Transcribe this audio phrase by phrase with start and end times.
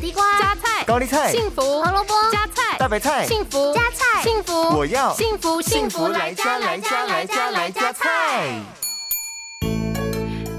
[0.00, 8.58] 地瓜、加菜、高丽菜、幸福、胡萝卜、加菜、大白菜、幸福、加菜、幸福，我要幸福幸福来加来加来加来加菜。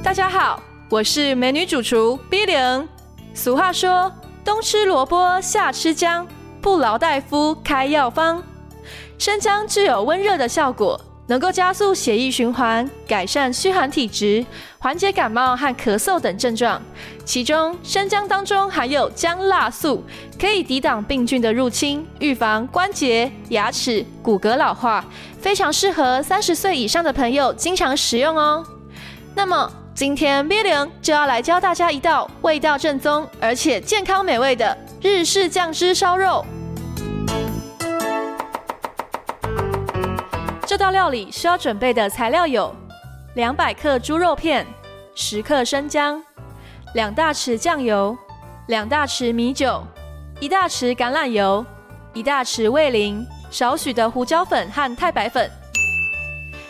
[0.04, 2.88] 大家好，我是美女主厨 B 零。
[3.34, 4.14] 俗话说，
[4.46, 6.28] 冬吃萝卜，夏吃姜，
[6.62, 8.44] 不劳大夫开药方。
[9.18, 11.02] 生姜具有温热的效果，
[11.32, 14.46] 能够加速血液循环，改善虚寒体质，
[14.78, 16.82] 缓解感冒和咳嗽等症状。
[17.24, 20.04] 其中，生姜当中含有姜辣素，
[20.38, 25.06] 可以抵挡病菌的入侵，预防关节、牙齿、骨骼老化，
[25.40, 28.62] 非常适合三十岁以上的朋友经常食用哦。
[29.34, 36.46] 那么，今天 B 零就要来教大家一道味道正宗而且健康美味的日式酱汁烧肉。
[40.82, 42.76] 道料理需要准备的材料有：
[43.36, 44.66] 两百克猪肉片、
[45.14, 46.20] 十克生姜、
[46.96, 48.18] 两大匙酱油、
[48.66, 49.84] 两大匙米酒、
[50.40, 51.64] 一大匙橄榄油、
[52.14, 55.48] 一大匙味淋、少许的胡椒粉和太白粉。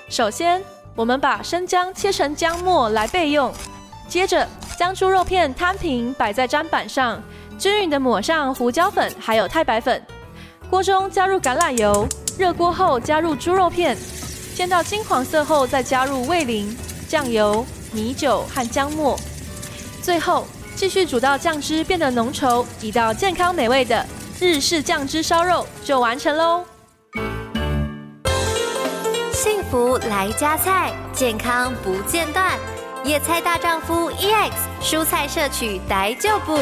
[0.10, 0.62] 首先，
[0.94, 3.50] 我们把生姜切成姜末来备用。
[4.10, 4.46] 接着，
[4.78, 7.24] 将猪肉片摊平摆在砧板上，
[7.58, 10.06] 均匀的抹上胡椒粉还有太白粉。
[10.70, 12.06] 锅中加入橄榄油。
[12.38, 13.98] 热锅后加入猪肉片，
[14.56, 16.76] 煎到金黄色后再加入味淋、
[17.08, 19.20] 酱油、米酒和姜末，
[20.02, 24.06] 最后继续煮到酱汁变得浓稠，一道健康美味的
[24.40, 26.64] 日式酱汁烧肉就完成喽。
[29.32, 32.58] 幸福来加菜，健康不间断。
[33.04, 36.56] 野菜大丈夫 EX，蔬菜摄取逮就补。